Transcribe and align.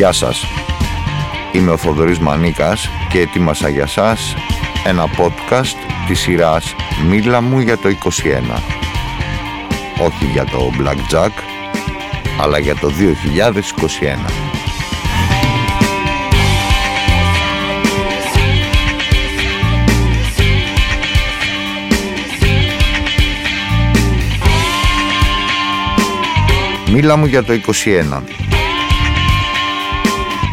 Γεια 0.00 0.12
σας, 0.12 0.44
είμαι 1.52 1.70
ο 1.70 1.76
Θοδωρής 1.76 2.18
Μανίκας 2.18 2.90
και 3.08 3.20
ετοίμασα 3.20 3.68
για 3.68 3.86
σας 3.86 4.34
ένα 4.86 5.04
podcast 5.04 5.76
της 6.06 6.20
σειράς 6.20 6.74
«Μίλα 7.08 7.40
μου 7.40 7.58
για 7.58 7.78
το 7.78 7.88
21». 7.88 8.62
Όχι 9.98 10.24
για 10.32 10.44
το 10.44 10.70
Blackjack, 10.78 11.30
αλλά 12.40 12.58
για 12.58 12.74
το 12.74 12.88
2021. 12.88 14.30
Μίλα 26.92 27.16
μου 27.16 27.26
για 27.26 27.44
το 27.44 27.52
21 27.52 28.22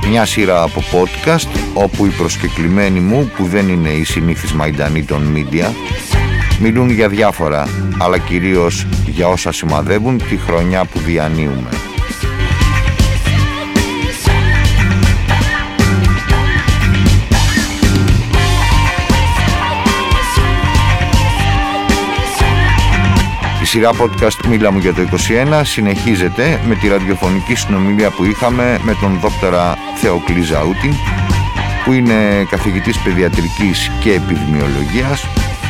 Μια 0.10 0.26
σειρά 0.26 0.62
από 0.62 0.82
podcast 0.92 1.60
όπου 1.74 2.06
οι 2.06 2.10
προσκεκλημένοι 2.10 3.00
μου 3.00 3.32
που 3.38 3.46
δεν 3.46 3.70
είναι 3.70 3.90
οι 3.90 4.04
συνήθεις 4.04 4.54
μαϊντανοί 4.54 5.04
των 5.04 5.34
media 5.36 5.72
μιλούν 6.60 6.90
για 6.90 7.10
διάφορα 7.10 7.68
αλλά 7.98 8.18
κυρίως 8.18 8.88
για 9.06 9.28
όσα 9.28 9.52
σημαδεύουν 9.52 10.18
τη 10.18 10.38
χρονιά 10.38 10.86
που 10.86 11.00
διανύουμε. 11.00 11.70
Σειρά 23.68 23.90
podcast 23.92 24.48
Μίλα 24.48 24.72
μου 24.72 24.80
για 24.80 24.94
το 24.94 25.02
21 25.52 25.62
συνεχίζεται 25.64 26.62
με 26.68 26.76
τη 26.76 26.88
ραδιοφωνική 26.88 27.56
συνομιλία 27.56 28.10
που 28.10 28.24
είχαμε 28.24 28.80
με 28.84 28.98
τον 29.02 29.20
δόκτωρα 29.20 29.78
Θεοκλή 29.96 30.42
Ζαούτη 30.42 30.94
που 31.86 31.94
είναι 31.94 32.44
καθηγητής 32.50 33.00
παιδιατρικής 33.00 33.92
και 34.04 34.14
επιδημιολογίας 34.14 35.26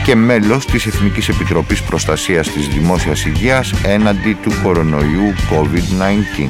και 0.05 0.15
μέλος 0.15 0.65
της 0.65 0.85
Εθνικής 0.85 1.29
Επιτροπής 1.29 1.83
Προστασίας 1.83 2.51
της 2.51 2.67
Δημόσιας 2.67 3.25
Υγείας 3.25 3.73
έναντι 3.83 4.37
του 4.41 4.51
κορονοϊού 4.63 5.33
COVID-19. 5.49 6.49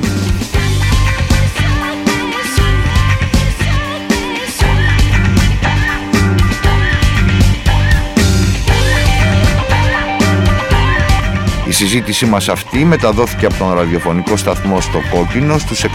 Συζήτησή 11.77 12.25
μας 12.25 12.49
αυτή 12.49 12.85
μεταδόθηκε 12.85 13.45
από 13.45 13.57
τον 13.57 13.73
ραδιοφωνικό 13.73 14.37
σταθμό 14.37 14.81
στο 14.81 14.99
Κόκκινο 15.11 15.57
στους 15.57 15.83
105,5 15.83 15.89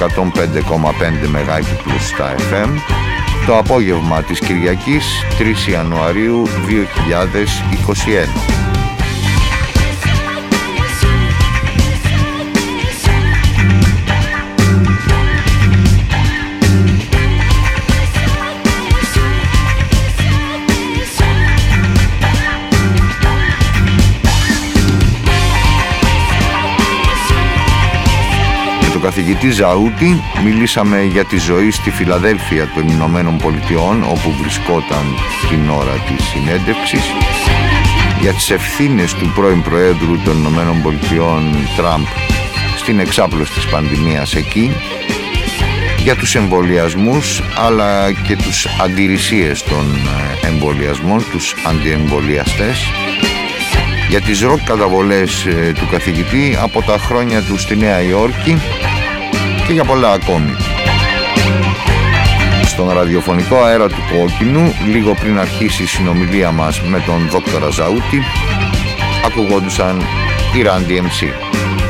MHz 1.34 1.64
στα 2.00 2.34
FM 2.34 2.69
το 3.47 3.58
απόγευμα 3.58 4.22
της 4.22 4.38
Κυριακής 4.38 5.05
3 5.69 5.70
Ιανουαρίου 5.70 6.47
2021. 6.47 8.61
Καθηγητή 29.15 29.50
Ζαούτη 29.50 30.23
μιλήσαμε 30.45 31.03
για 31.03 31.25
τη 31.25 31.39
ζωή 31.39 31.71
στη 31.71 31.91
Φιλαδέλφια 31.91 32.71
των 32.75 32.89
Ηνωμένων 32.89 33.39
Πολιτειών 33.39 34.03
όπου 34.03 34.33
βρισκόταν 34.41 35.05
την 35.49 35.71
ώρα 35.71 35.93
της 35.93 36.25
συνέντευξης. 36.25 37.03
Για 38.21 38.33
τις 38.33 38.50
ευθύνες 38.50 39.15
του 39.15 39.33
πρώην 39.34 39.62
Προέδρου 39.62 40.19
των 40.25 40.37
Ηνωμένων 40.39 40.83
Πολιτειών 40.83 41.55
Τραμπ 41.77 42.05
στην 42.77 42.99
εξάπλωση 42.99 43.53
της 43.53 43.67
πανδημίας 43.67 44.34
εκεί. 44.34 44.71
Για 46.03 46.17
τους 46.17 46.34
εμβολιασμούς 46.34 47.43
αλλά 47.56 48.12
και 48.12 48.37
τους 48.37 48.67
αντιρρησίες 48.83 49.62
των 49.62 49.94
ε, 50.43 50.47
εμβολιασμών, 50.47 51.25
τους 51.31 51.55
αντιεμβολιαστές. 51.67 52.79
Για 54.09 54.21
τις 54.21 54.41
ροκ 54.41 54.61
καταβολές 54.65 55.44
ε, 55.47 55.73
του 55.79 55.89
καθηγητή 55.91 56.56
από 56.61 56.83
τα 56.83 56.99
χρόνια 56.99 57.43
του 57.43 57.59
στη 57.59 57.77
Νέα 57.77 58.03
Υόρκη 58.03 58.56
και 59.72 59.78
για 59.78 59.87
πολλά 59.87 60.12
ακόμη. 60.12 60.56
Στον 62.65 62.91
ραδιοφωνικό 62.91 63.56
αέρα 63.56 63.88
του 63.88 64.03
Κόκκινου, 64.12 64.72
λίγο 64.87 65.15
πριν 65.15 65.38
αρχίσει 65.38 65.83
η 65.83 65.87
συνομιλία 65.87 66.50
μας 66.50 66.83
με 66.83 67.03
τον 67.06 67.28
Δόκτωρα 67.31 67.71
Ζαούτη, 67.71 68.22
ακουγόντουσαν 69.27 70.00
οι 70.55 70.65
Randy 70.65 70.99
MC. 70.99 71.81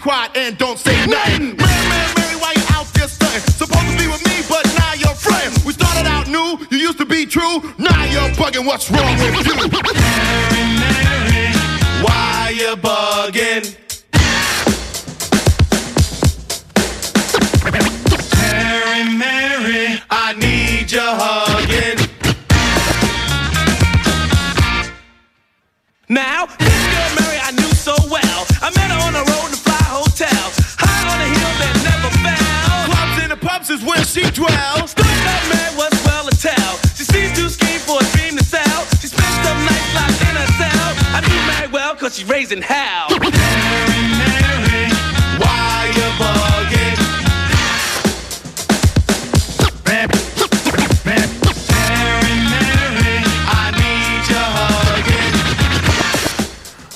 quiet 0.00 0.36
and 0.36 0.56
don't 0.56 0.78
say 0.78 0.94
nothing. 1.06 1.56
Mary, 1.56 1.56
Mary, 1.56 2.12
Mary, 2.16 2.36
why 2.40 2.52
you 2.56 2.64
out 2.70 2.86
there 2.94 3.08
stunting? 3.08 3.40
Supposed 3.52 3.86
to 3.90 3.98
be 3.98 4.06
with 4.08 4.24
me, 4.26 4.42
but 4.48 4.64
now 4.78 4.94
you're 4.94 5.14
friends. 5.14 5.64
We 5.64 5.72
started 5.72 6.06
out 6.06 6.26
new, 6.26 6.58
you 6.70 6.78
used 6.78 6.98
to 6.98 7.06
be 7.06 7.26
true, 7.26 7.62
now 7.78 8.04
you're 8.04 8.30
bugging. 8.34 8.66
What's 8.66 8.90
wrong 8.90 9.16
with 9.18 9.46
you? 9.46 10.29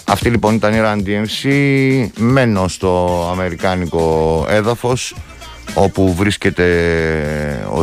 Αυτή 0.04 0.28
λοιπόν 0.28 0.54
ήταν 0.54 0.74
η 0.74 0.78
Run 0.82 0.98
DMC 1.06 1.48
Μένω 2.16 2.68
στο 2.68 3.28
αμερικάνικο 3.32 4.46
έδαφος 4.48 5.14
όπου 5.74 6.14
βρίσκεται 6.14 6.64
ο, 7.72 7.80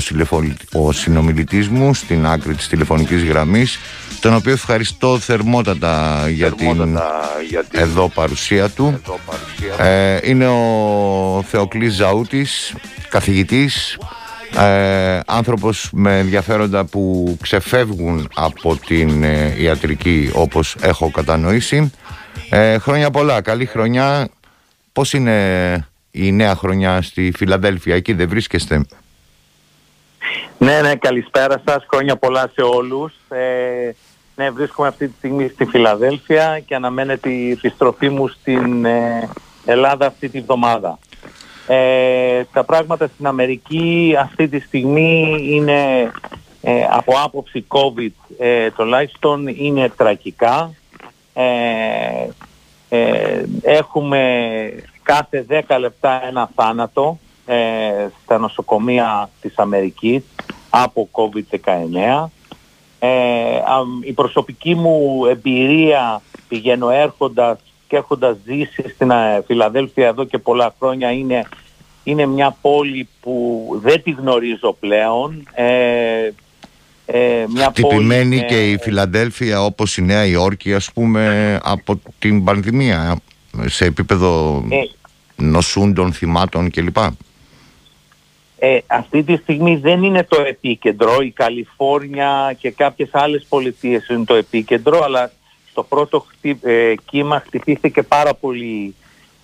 ο 0.72 0.92
συνομιλητής 0.92 1.68
μου 1.68 1.94
στην 1.94 2.26
άκρη 2.26 2.56
της 2.56 2.68
τηλεφωνικής 2.68 3.24
γραμμής 3.24 3.80
τον 4.22 4.34
οποίο 4.36 4.52
ευχαριστώ 4.52 5.20
θερμότατα 5.20 6.26
για, 6.30 6.52
την, 6.52 7.00
εδώ 7.72 8.10
παρουσία 8.10 8.70
του 8.70 9.02
Ε, 9.78 10.20
είναι 10.24 10.48
ο 10.48 11.44
Θεοκλής 11.48 11.94
Ζαούτης 11.94 12.76
καθηγητής 13.10 13.98
ε, 14.58 15.20
άνθρωπος 15.26 15.90
με 15.94 16.20
ενδιαφέροντα 16.20 16.86
που 16.86 17.38
ξεφεύγουν 17.42 18.30
από 18.36 18.76
την 18.76 19.24
ε, 19.24 19.56
ιατρική 19.58 20.32
όπως 20.34 20.76
έχω 20.82 21.12
κατανοήσει 21.12 21.92
ε, 22.50 22.78
χρόνια 22.78 23.12
πολλά, 23.12 23.42
καλή 23.42 23.66
χρονιά. 23.66 24.30
Πώς 24.94 25.14
είναι 25.14 25.88
η 26.12 26.32
νέα 26.32 26.56
χρονιά 26.56 27.02
στη 27.02 27.32
Φιλαδέλφια, 27.36 27.96
εκεί 27.96 28.14
δεν 28.14 28.30
βρίσκεστε; 28.30 28.86
Ναι, 30.58 30.82
ναι, 30.82 30.96
καλησπέρα 30.96 31.62
σας. 31.66 31.86
Χρόνια 31.94 32.16
πολλά 32.16 32.52
σε 32.54 32.62
όλους. 32.62 33.14
Ε, 33.30 33.92
ναι, 34.42 34.50
βρίσκομαι 34.50 34.88
αυτή 34.88 35.08
τη 35.08 35.14
στιγμή 35.18 35.48
στη 35.48 35.66
Φιλαδέλφια 35.66 36.60
και 36.60 36.76
αναμένεται 36.76 37.30
η 37.30 37.52
επιστροφή 37.52 38.10
μου 38.10 38.28
στην 38.28 38.86
ε, 38.86 39.30
Ελλάδα 39.66 40.06
αυτή 40.06 40.30
τη 40.30 40.40
βδομάδα. 40.42 41.00
Ε, 41.68 42.44
τα 42.54 42.64
πράγματα 42.64 43.08
στην 43.08 43.28
Αμερική 43.28 44.16
αυτή 44.20 44.48
τη 44.48 44.60
στιγμή 44.60 45.38
είναι 45.42 46.12
ε, 46.62 46.84
από 46.90 47.14
άποψη 47.24 47.66
COVID 47.68 48.36
ε, 48.38 48.72
τουλάχιστον 48.72 49.48
είναι 49.48 49.90
τραγικά. 49.90 50.74
Ε, 51.34 52.28
έχουμε 53.62 54.24
κάθε 55.04 55.46
10 55.68 55.78
λεπτά 55.80 56.28
ένα 56.28 56.50
θάνατο 56.56 57.20
στα 58.24 58.38
νοσοκομεία 58.38 59.30
της 59.42 59.58
Αμερικής 59.58 60.24
από 60.70 61.10
COVID-19. 61.12 62.30
Η 64.04 64.12
προσωπική 64.12 64.76
μου 64.76 65.26
εμπειρία 65.30 66.22
πηγαίνω 66.48 66.90
έρχοντας 66.90 67.60
και 67.88 67.96
έχοντας 67.98 68.38
ζήσει 68.46 68.90
στην 68.90 69.12
Φιλαδέλφια 69.46 70.08
εδώ 70.08 70.24
και 70.24 70.38
πολλά 70.38 70.76
χρόνια 70.80 71.12
είναι, 71.12 71.48
είναι 72.04 72.26
μια 72.26 72.58
πόλη 72.62 73.08
που 73.22 73.68
δεν 73.84 74.04
τη 74.04 74.12
γνωρίζω 74.12 74.78
πλέον. 74.80 75.48
Ε, 75.54 76.32
ε, 77.06 77.46
μια 77.48 77.66
Χτυπημένη 77.66 78.46
και 78.46 78.72
η 78.72 78.78
Φιλαδέλφια 78.78 79.64
όπως 79.64 79.98
η 79.98 80.02
Νέα 80.02 80.26
Υόρκη 80.26 80.74
ας 80.74 80.92
πούμε 80.94 81.60
από 81.64 82.00
την 82.20 82.44
πανδημία 82.44 83.20
σε 83.66 83.86
επίπεδο 83.86 84.64
ε, 84.70 84.76
νοσούντων, 85.36 86.14
θυμάτων 86.14 86.70
κλπ. 86.70 86.98
Ε, 88.64 88.80
αυτή 88.88 89.24
τη 89.24 89.36
στιγμή 89.36 89.76
δεν 89.76 90.04
είναι 90.04 90.24
το 90.24 90.42
επίκεντρο. 90.42 91.22
Η 91.22 91.32
Καλιφόρνια 91.32 92.56
και 92.60 92.72
κάποιες 92.72 93.10
άλλες 93.12 93.46
πολιτείες 93.50 94.08
είναι 94.08 94.24
το 94.24 94.34
επίκεντρο, 94.34 95.04
αλλά 95.04 95.32
στο 95.70 95.84
πρώτο 95.84 96.26
ε, 96.62 96.94
κύμα 97.06 97.40
χτυπήθηκε 97.40 98.04
πάρα 98.04 98.34
πολύ 98.34 98.96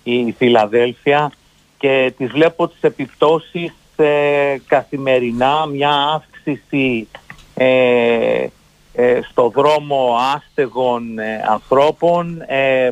η 0.02 0.34
Φιλαδέλφια 0.38 1.32
και 1.78 2.12
τις 2.16 2.30
βλέπω 2.30 2.68
τις 2.68 2.80
επιπτώσεις 2.80 3.74
ε, 3.96 4.56
καθημερινά, 4.66 5.66
μια 5.66 5.90
αύξηση 5.90 7.08
ε, 7.54 8.46
ε, 8.92 9.20
στο 9.30 9.48
δρόμο 9.48 10.16
άστεγων 10.34 11.18
ε, 11.18 11.44
ανθρώπων, 11.50 12.42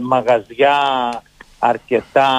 μαγαζιά 0.00 0.78
αρκετά 1.58 2.31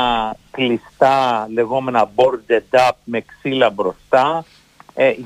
κλειστά, 0.52 1.48
λεγόμενα 1.54 2.12
boarded 2.16 2.80
up 2.80 2.92
με 3.04 3.22
ξύλα 3.22 3.69
μπροστά. 3.69 4.46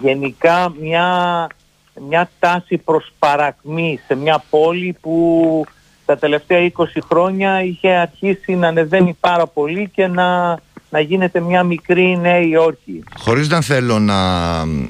γενικά 0.02 0.74
μια, 0.80 1.48
μια 2.10 2.30
τάση 2.40 2.78
προς 2.78 3.14
παρακμή 3.20 4.00
σε 4.08 4.16
μια 4.16 4.44
πόλη 4.50 4.98
που 5.02 5.66
τα 6.06 6.18
τελευταία 6.18 6.72
20 6.78 6.84
χρόνια 7.10 7.64
είχε 7.64 7.90
αρχίσει 7.90 8.56
να 8.56 8.68
ανεβαίνει 8.68 9.18
πάρα 9.20 9.48
πολύ 9.48 9.90
και 9.90 10.08
να 10.08 10.60
να 10.92 11.00
γίνεται 11.00 11.40
μια 11.40 11.64
μικρή 11.64 12.18
Νέα 12.22 12.40
Υόρκη. 12.40 13.04
Χωρίς 13.18 13.50
να 13.50 13.62
θέλω 13.62 14.00
να 14.00 14.20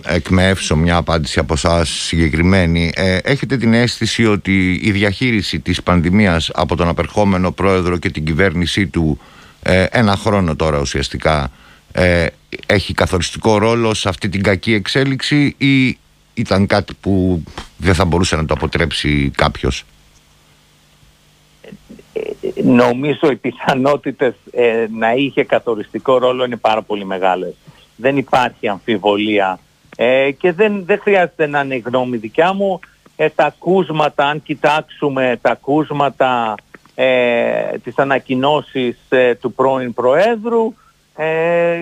εκμεύσω 0.06 0.76
μια 0.76 0.96
απάντηση 0.96 1.40
από 1.40 1.54
εσάς 1.54 1.90
συγκεκριμένη, 1.90 2.92
ε, 2.96 3.18
έχετε 3.24 3.58
την 3.58 3.74
αίσθηση 3.74 4.26
ότι 4.26 4.80
η 4.84 4.92
διαχείριση 4.92 5.60
της 5.60 5.84
πανδημίας 5.84 6.50
από 6.54 6.76
τον 6.76 6.88
απερχόμενο 6.88 7.52
πρόεδρο 7.52 7.98
και 7.98 8.10
την 8.10 8.26
κυβέρνησή 8.26 8.88
του 8.88 9.20
ε, 9.64 9.86
ένα 9.92 10.16
χρόνο 10.16 10.56
τώρα 10.56 10.80
ουσιαστικά 10.80 11.52
ε, 11.92 12.26
έχει 12.66 12.94
καθοριστικό 12.94 13.58
ρόλο 13.58 13.94
σε 13.94 14.10
αυτή 14.10 14.30
την 14.30 14.44
κακή 14.44 14.74
εξέλιξη 14.74 15.56
ή 15.58 15.98
ήταν 16.34 16.68
κάτι 16.68 16.94
που 17.02 17.44
δεν 17.78 17.94
θα 17.94 18.06
μπορούσε 18.06 18.36
να 18.36 18.46
το 18.46 18.54
αποτρέψει 18.54 19.32
κάποιος; 19.36 19.86
Νομίζω 22.64 23.32
οι 23.32 23.36
πιθανότητες 23.36 24.34
ε, 24.52 24.86
να 24.98 25.14
είχε 25.14 25.44
καθοριστικό 25.44 26.18
ρόλο 26.18 26.46
είναι 26.46 26.56
πάρα 26.56 26.82
πολύ 26.82 27.06
μεγάλες. 27.06 27.54
Δεν 27.96 28.18
υπάρχει 28.18 28.68
αμφιβολία 28.68 29.60
ε, 29.96 30.32
και 30.32 30.52
δεν, 30.52 30.86
δεν 30.86 31.00
χρειάζεται 31.02 31.48
να 31.48 31.62
είναι 31.62 31.82
γνώμη 31.86 32.18
δικιά 32.18 32.54
μου. 32.54 32.80
Ε, 33.16 33.30
τα 33.30 33.46
ακούσματα, 33.46 34.26
αν 34.26 34.44
κοιτάξουμε 34.44 35.40
τα 35.42 35.52
ακούσματα 35.52 36.56
ε, 36.96 37.78
της 37.84 37.98
ανακοινώσεις 37.98 38.98
ε, 39.10 39.36
του 39.36 39.54
πρώην 39.54 39.94
Προέδρου 39.94 40.74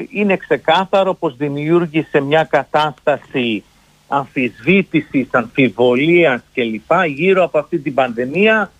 είναι 0.09 0.37
ξεκάθαρο 0.37 1.13
πως 1.13 1.35
δημιούργησε 1.35 2.19
μια 2.19 2.43
κατάσταση 2.43 3.63
αμφισβήτησης, 4.07 5.27
αμφιβολίας 5.31 6.41
κλπ. 6.53 7.05
γύρω 7.05 7.43
από 7.43 7.59
αυτή 7.59 7.79
την 7.79 7.93
πανδημία 7.93 8.71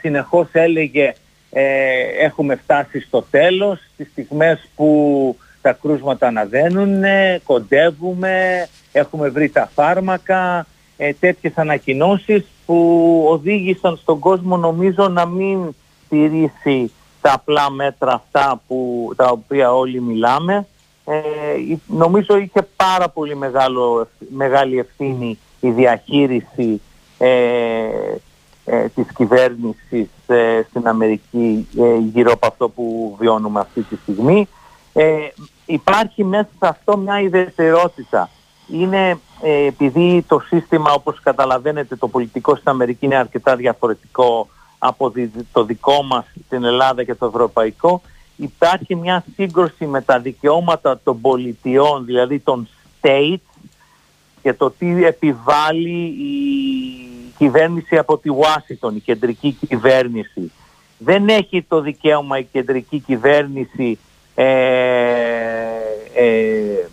συνεχώς 0.00 0.48
έλεγε 0.52 1.14
ε, 1.50 1.64
έχουμε 2.20 2.54
φτάσει 2.54 3.00
στο 3.00 3.26
τέλος, 3.30 3.78
στις 3.92 4.08
στιγμές 4.10 4.68
που 4.76 5.36
τα 5.62 5.72
κρούσματα 5.72 6.26
αναδαίνουν, 6.26 7.02
κοντεύουμε, 7.44 8.68
έχουμε 8.92 9.28
βρει 9.28 9.48
τα 9.48 9.70
φάρμακα, 9.74 10.66
ε, 10.96 11.12
τέτοιες 11.12 11.52
ανακοινώσεις 11.56 12.44
που 12.66 13.24
οδήγησαν 13.28 13.96
στον 13.96 14.18
κόσμο 14.18 14.56
νομίζω 14.56 15.08
να 15.08 15.26
μην 15.26 15.74
στηρίσει 16.04 16.92
τα 17.20 17.32
απλά 17.32 17.70
μέτρα 17.70 18.12
αυτά 18.12 18.60
που, 18.66 19.10
τα 19.16 19.28
οποία 19.30 19.74
όλοι 19.74 20.00
μιλάμε. 20.00 20.66
Ε, 21.04 21.20
νομίζω 21.86 22.36
είχε 22.36 22.66
πάρα 22.76 23.08
πολύ 23.08 23.36
μεγάλο, 23.36 24.08
μεγάλη 24.28 24.78
ευθύνη 24.78 25.38
η 25.60 25.70
διαχείριση 25.70 26.80
ε, 27.18 27.28
ε, 28.70 28.88
της 28.88 29.06
κυβέρνησης 29.14 30.08
ε, 30.26 30.62
στην 30.68 30.88
Αμερική 30.88 31.68
ε, 31.78 31.96
γύρω 31.96 32.32
από 32.32 32.46
αυτό 32.46 32.68
που 32.68 33.16
βιώνουμε 33.18 33.60
αυτή 33.60 33.82
τη 33.82 33.96
στιγμή. 33.96 34.48
Ε, 34.92 35.28
υπάρχει 35.66 36.24
μέσα 36.24 36.48
σε 36.58 36.68
αυτό 36.68 36.96
μια 36.96 37.20
ιδιαιτερότητα. 37.20 38.30
Είναι 38.72 39.18
επειδή 39.66 40.24
το 40.28 40.40
σύστημα 40.40 40.92
όπως 40.92 41.20
καταλαβαίνετε 41.20 41.96
το 41.96 42.08
πολιτικό 42.08 42.56
στην 42.56 42.68
Αμερική 42.68 43.04
είναι 43.04 43.16
αρκετά 43.16 43.56
διαφορετικό 43.56 44.48
από 44.78 45.12
το 45.52 45.64
δικό 45.64 46.02
μας 46.02 46.24
στην 46.46 46.64
Ελλάδα 46.64 47.04
και 47.04 47.14
το 47.14 47.26
ευρωπαϊκό 47.26 48.02
υπάρχει 48.36 48.94
μια 48.94 49.24
σύγκρουση 49.34 49.86
με 49.86 50.00
τα 50.00 50.18
δικαιώματα 50.18 51.00
των 51.04 51.20
πολιτιών 51.20 52.04
δηλαδή 52.04 52.38
των 52.38 52.68
states 53.00 53.60
και 54.42 54.52
το 54.52 54.70
τι 54.70 55.04
επιβάλλει 55.04 56.04
η 56.04 57.17
κυβέρνηση 57.38 57.96
από 57.96 58.18
τη 58.18 58.30
Ουάσιτον, 58.30 58.96
η 58.96 59.00
κεντρική 59.00 59.58
κυβέρνηση. 59.68 60.52
Δεν 60.98 61.28
έχει 61.28 61.64
το 61.68 61.80
δικαίωμα 61.80 62.38
η 62.38 62.44
κεντρική 62.52 62.98
κυβέρνηση 62.98 63.98
ε, 64.34 64.44
ε, 66.14 66.88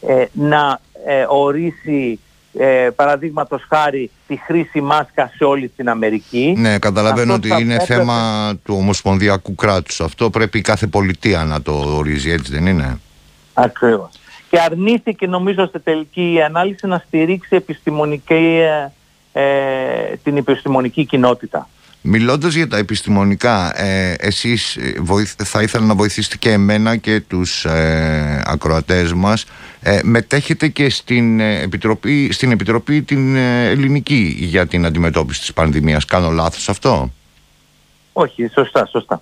ε, 0.00 0.26
να 0.32 0.80
ορίσει 1.28 2.20
ε, 2.58 2.88
παραδείγματος 2.96 3.62
χάρη 3.68 4.10
τη 4.26 4.36
χρήση 4.36 4.80
μάσκα 4.80 5.32
σε 5.36 5.44
όλη 5.44 5.68
την 5.68 5.88
Αμερική. 5.88 6.54
Ναι, 6.56 6.78
καταλαβαίνω 6.78 7.34
ότι 7.34 7.48
είναι 7.60 7.78
θέμα 7.78 8.52
του 8.64 8.74
Ομοσπονδιακού 8.78 9.54
κράτους. 9.54 10.00
Αυτό 10.00 10.30
πρέπει 10.30 10.60
κάθε 10.60 10.86
πολιτεία 10.86 11.44
να 11.44 11.62
το 11.62 11.72
ορίζει, 11.72 12.30
έτσι 12.30 12.52
δεν 12.52 12.66
είναι; 12.66 13.00
Ακριβώς. 13.54 14.10
Και 14.50 14.60
αρνήθηκε 14.60 15.26
νομίζω 15.26 15.66
στη 15.66 15.80
τελική 15.80 16.38
ανάλυση 16.46 16.86
να 16.86 17.02
στηρίξει 17.06 17.56
επιστημονική 17.56 18.60
ε, 19.38 20.16
την 20.22 20.36
επιστημονική 20.36 21.04
κοινότητα. 21.04 21.68
Μιλώντας 22.02 22.54
για 22.54 22.68
τα 22.68 22.76
επιστημονικά, 22.76 23.82
ε, 23.82 24.14
εσείς 24.18 24.76
ε, 24.76 24.94
θα 25.44 25.62
ήθελα 25.62 25.86
να 25.86 25.94
βοηθήσετε 25.94 26.36
και 26.36 26.50
εμένα 26.50 26.96
και 26.96 27.20
τους 27.20 27.64
ε, 27.64 28.42
ακροατές 28.44 29.12
μας. 29.12 29.44
Ε, 29.80 29.98
μετέχετε 30.02 30.68
και 30.68 30.90
στην 30.90 31.40
επιτροπή, 31.40 32.32
στην 32.32 32.50
επιτροπή 32.50 33.02
την 33.02 33.36
ελληνική 33.36 34.36
για 34.38 34.66
την 34.66 34.86
αντιμετώπιση 34.86 35.40
της 35.40 35.52
πανδημίας. 35.52 36.04
Κάνω 36.04 36.30
λάθος 36.30 36.68
αυτό; 36.68 37.12
Όχι, 38.12 38.50
σωστά, 38.54 38.86
σωστά. 38.86 39.20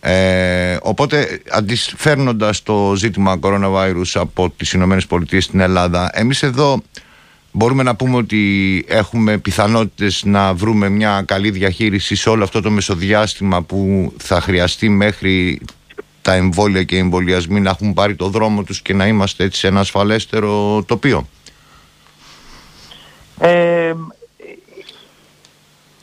Ε, 0.00 0.76
οπότε 0.82 1.40
αντισφέρνοντας 1.50 2.62
το 2.62 2.92
ζήτημα 2.96 3.38
coronavirus 3.42 4.10
από 4.14 4.50
τις 4.56 4.72
Ηνωμένες 4.72 5.06
Πολιτείες 5.06 5.44
στην 5.44 5.60
Ελλάδα, 5.60 6.10
εμείς 6.12 6.42
εδώ 6.42 6.82
μπορούμε 7.56 7.82
να 7.82 7.96
πούμε 7.96 8.16
ότι 8.16 8.84
έχουμε 8.88 9.38
πιθανότητες 9.38 10.22
να 10.24 10.54
βρούμε 10.54 10.88
μια 10.88 11.22
καλή 11.26 11.50
διαχείριση 11.50 12.14
σε 12.14 12.28
όλο 12.28 12.44
αυτό 12.44 12.60
το 12.60 12.70
μεσοδιάστημα 12.70 13.62
που 13.62 14.12
θα 14.18 14.40
χρειαστεί 14.40 14.88
μέχρι 14.88 15.60
τα 16.22 16.34
εμβόλια 16.34 16.82
και 16.82 16.94
οι 16.94 16.98
εμβολιασμοί 16.98 17.60
να 17.60 17.70
έχουν 17.70 17.94
πάρει 17.94 18.14
το 18.14 18.28
δρόμο 18.28 18.62
τους 18.62 18.82
και 18.82 18.94
να 18.94 19.06
είμαστε 19.06 19.44
έτσι 19.44 19.58
σε 19.58 19.66
ένα 19.66 19.80
ασφαλέστερο 19.80 20.82
τοπίο. 20.86 21.28
Ε, 23.40 23.92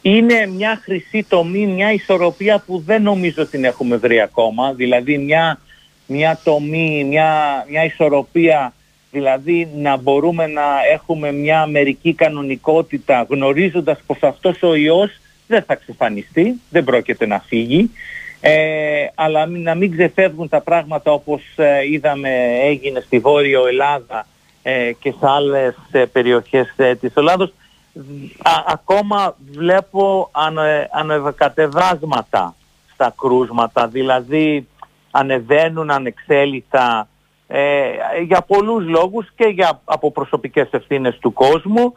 είναι 0.01 0.47
μια 0.55 0.81
χρυσή 0.83 1.25
τομή, 1.27 1.67
μια 1.67 1.91
ισορροπία 1.91 2.63
που 2.65 2.83
δεν 2.85 3.01
νομίζω 3.01 3.45
την 3.45 3.63
έχουμε 3.63 3.95
βρει 3.97 4.21
ακόμα. 4.21 4.73
Δηλαδή 4.73 5.17
μια, 5.17 5.59
μια 6.05 6.39
τομή, 6.43 7.03
μια, 7.03 7.65
μια 7.69 7.85
ισορροπία 7.85 8.73
δηλαδή 9.11 9.69
να 9.75 9.97
μπορούμε 9.97 10.47
να 10.47 10.63
έχουμε 10.91 11.31
μια 11.31 11.65
μερική 11.65 12.13
κανονικότητα 12.13 13.25
γνωρίζοντας 13.29 13.99
πως 14.05 14.17
αυτός 14.21 14.61
ο 14.61 14.75
ιός 14.75 15.19
δεν 15.47 15.63
θα 15.63 15.73
εξαφανιστεί, 15.73 16.61
δεν 16.69 16.83
πρόκειται 16.83 17.25
να 17.25 17.39
φύγει, 17.39 17.91
ε, 18.41 19.05
αλλά 19.15 19.45
να 19.45 19.75
μην 19.75 19.91
ξεφεύγουν 19.91 20.49
τα 20.49 20.61
πράγματα 20.61 21.11
όπως 21.11 21.41
ε, 21.55 21.91
είδαμε 21.91 22.29
έγινε 22.61 22.99
στη 22.99 23.19
Βόρειο 23.19 23.67
Ελλάδα 23.67 24.27
ε, 24.63 24.91
και 24.99 25.13
σε 25.19 25.27
άλλες 25.27 25.75
ε, 25.91 26.05
περιοχές 26.05 26.75
της 26.99 27.13
Ελλάδος. 27.13 27.53
ακόμα 28.67 29.35
βλέπω 29.51 30.31
ανεβακατεβάσματα 30.91 32.55
στα 32.93 33.13
κρούσματα, 33.17 33.87
δηλαδή 33.87 34.67
ανεβαίνουν 35.11 35.91
ανεξέλιτα 35.91 37.07
για 38.25 38.41
πολλούς 38.41 38.85
λόγους 38.87 39.27
και 39.35 39.47
για, 39.47 39.81
από 39.85 40.11
προσωπικές 40.11 40.67
ευθύνες 40.71 41.17
του 41.19 41.33
κόσμου. 41.33 41.93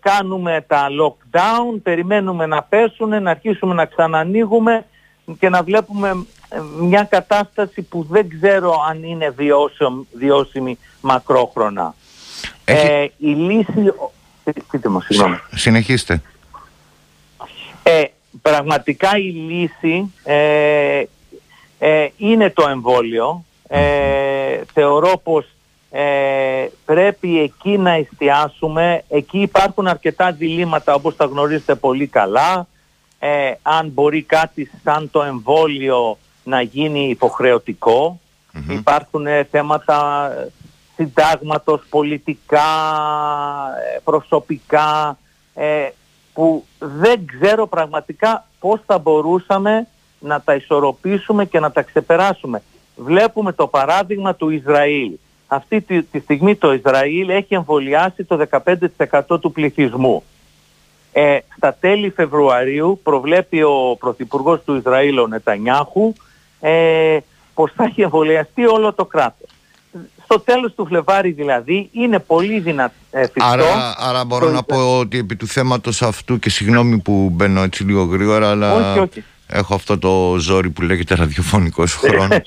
κάνουμε 0.00 0.64
τα 0.66 0.88
lockdown, 1.00 1.80
περιμένουμε 1.82 2.46
να 2.46 2.62
πέσουν, 2.62 3.22
να 3.22 3.30
αρχίσουμε 3.30 3.74
να 3.74 3.84
ξανανοίγουμε 3.84 4.84
και 5.38 5.48
να 5.48 5.62
βλέπουμε 5.62 6.26
ε, 6.48 6.60
μια 6.80 7.02
κατάσταση 7.02 7.82
που 7.82 8.06
δεν 8.10 8.28
ξέρω 8.28 8.74
αν 8.88 9.02
είναι 9.02 9.30
βιώσιμη, 9.30 10.06
βιώσιμη 10.12 10.78
μακρόχρονα. 11.00 11.94
Ε, 12.64 13.06
η 13.16 13.28
λύση... 13.28 13.92
Πείτε 14.70 14.88
μου, 14.88 15.00
συγγνώμη. 15.00 15.38
Συνεχίστε. 15.54 16.22
Ε, 17.82 18.04
πραγματικά 18.42 19.16
η 19.16 19.30
λύση 19.30 20.12
ε, 20.24 21.02
ε, 21.78 22.08
είναι 22.16 22.50
το 22.50 22.68
εμβόλιο. 22.68 23.44
Θεωρώ 24.72 25.20
πως 25.22 25.46
πρέπει 26.84 27.40
εκεί 27.40 27.78
να 27.78 27.90
εστιάσουμε. 27.90 29.02
Εκεί 29.08 29.40
υπάρχουν 29.40 29.86
αρκετά 29.86 30.32
διλήμματα 30.32 30.94
όπως 30.94 31.16
τα 31.16 31.24
γνωρίζετε 31.24 31.74
πολύ 31.74 32.06
καλά 32.06 32.66
ε, 33.18 33.52
αν 33.62 33.88
μπορεί 33.88 34.22
κάτι 34.22 34.70
σαν 34.84 35.10
το 35.10 35.22
εμβόλιο 35.22 36.18
να 36.44 36.60
γίνει 36.60 37.08
Υπάρχουν 38.68 39.26
ε, 39.26 39.44
θέματα 39.50 40.30
ε, 40.32 40.48
συντάγματος, 40.94 41.82
πολιτικά, 41.90 42.60
ε, 43.94 43.98
προσωπικά, 44.04 45.18
που 46.32 46.64
δεν 46.78 47.26
ξέρω 47.26 47.66
πραγματικά 47.66 48.46
πώς 48.60 48.80
θα 48.86 48.98
μπορούσαμε 48.98 49.86
να 50.18 50.40
τα 50.40 50.54
ισορροπήσουμε 50.54 51.44
και 51.44 51.60
να 51.60 51.70
τα 51.72 51.82
ξεπεράσουμε. 51.82 52.62
Βλέπουμε 52.96 53.52
το 53.52 53.66
παράδειγμα 53.66 54.34
του 54.34 54.50
Ισραήλ. 54.50 55.10
Αυτή 55.46 55.80
τη, 55.80 56.02
τη 56.02 56.18
στιγμή 56.18 56.54
το 56.54 56.72
Ισραήλ 56.72 57.28
έχει 57.28 57.54
εμβολιάσει 57.54 58.24
το 58.24 58.46
15% 59.30 59.40
του 59.40 59.52
πληθυσμού. 59.52 60.22
Ε, 61.12 61.38
στα 61.56 61.76
τέλη 61.80 62.10
Φεβρουαρίου 62.10 63.00
προβλέπει 63.02 63.62
ο 63.62 63.96
Πρωθυπουργός 63.98 64.60
του 64.64 64.74
Ισραήλ, 64.74 65.18
ο 65.18 65.26
Νετανιάχου, 65.26 66.12
ε, 66.60 67.18
πως 67.54 67.72
θα 67.76 67.84
έχει 67.84 68.02
εμβολιαστεί 68.02 68.66
όλο 68.66 68.92
το 68.92 69.04
κράτος. 69.04 69.48
Στο 70.24 70.40
τέλος 70.40 70.74
του 70.74 70.86
Φλεβάρι 70.86 71.30
δηλαδή 71.30 71.88
είναι 71.92 72.18
πολύ 72.18 72.60
δυνατό. 72.60 72.94
Ε, 73.10 73.26
άρα, 73.34 73.94
άρα 73.98 74.24
μπορώ 74.24 74.50
να 74.50 74.62
πω 74.62 74.98
ότι 74.98 75.18
επί 75.18 75.36
του 75.36 75.46
θέματος 75.46 76.02
αυτού 76.02 76.38
και 76.38 76.50
συγγνώμη 76.50 76.98
που 76.98 77.28
μπαίνω 77.32 77.62
έτσι 77.62 77.84
λίγο 77.84 78.02
γρήγορα 78.04 78.50
αλλά... 78.50 78.74
Όχι, 78.74 78.98
όχι 78.98 79.24
έχω 79.46 79.74
αυτό 79.74 79.98
το 79.98 80.36
ζόρι 80.38 80.70
που 80.70 80.82
λέγεται 80.82 81.14
ραδιοφωνικός 81.14 81.94
χρόνος 81.94 82.38